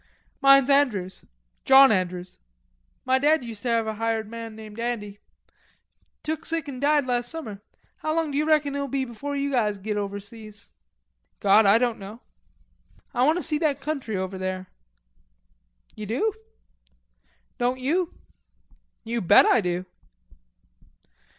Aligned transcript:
"Mine's 0.41 0.67
Andrews, 0.71 1.25
John 1.63 1.91
Andrews." 1.91 2.39
"Ma 3.05 3.19
dad 3.19 3.43
uster 3.43 3.69
have 3.69 3.85
a 3.85 3.93
hired 3.93 4.27
man 4.27 4.55
named 4.55 4.79
Andy. 4.79 5.19
Took 6.23 6.43
sick 6.43 6.67
an' 6.67 6.79
died 6.79 7.05
last 7.05 7.29
summer. 7.29 7.61
How 7.97 8.15
long 8.15 8.31
d'ye 8.31 8.43
reckon 8.43 8.73
it'll 8.73 8.87
be 8.87 9.05
before 9.05 9.35
us 9.35 9.51
guys 9.51 9.77
git 9.77 9.97
overseas?" 9.97 10.73
"God, 11.39 11.67
I 11.67 11.77
don't 11.77 11.99
know." 11.99 12.19
"Ah 13.13 13.27
want 13.27 13.37
to 13.37 13.43
see 13.43 13.59
that 13.59 13.79
country 13.79 14.17
over 14.17 14.39
there." 14.39 14.71
"You 15.95 16.07
do?" 16.07 16.33
"Don't 17.59 17.79
you?" 17.79 18.11
"You 19.03 19.21
bet 19.21 19.45
I 19.45 19.61
do." 19.61 19.85